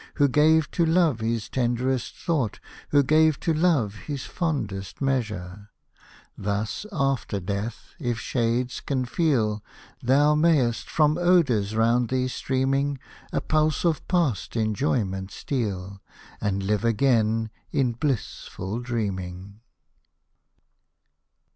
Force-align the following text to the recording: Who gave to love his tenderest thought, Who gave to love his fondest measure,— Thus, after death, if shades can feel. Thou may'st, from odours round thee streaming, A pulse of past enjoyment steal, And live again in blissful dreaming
Who 0.15 0.27
gave 0.27 0.71
to 0.71 0.83
love 0.83 1.19
his 1.19 1.47
tenderest 1.47 2.15
thought, 2.17 2.59
Who 2.89 3.03
gave 3.03 3.39
to 3.41 3.53
love 3.53 3.93
his 4.07 4.23
fondest 4.25 4.99
measure,— 4.99 5.69
Thus, 6.35 6.87
after 6.91 7.39
death, 7.39 7.93
if 7.99 8.17
shades 8.19 8.79
can 8.81 9.05
feel. 9.05 9.63
Thou 10.01 10.33
may'st, 10.33 10.89
from 10.89 11.19
odours 11.19 11.75
round 11.75 12.09
thee 12.09 12.29
streaming, 12.29 12.97
A 13.31 13.41
pulse 13.41 13.85
of 13.85 14.07
past 14.07 14.55
enjoyment 14.55 15.29
steal, 15.29 16.01
And 16.41 16.63
live 16.63 16.83
again 16.83 17.51
in 17.71 17.91
blissful 17.91 18.79
dreaming 18.79 19.59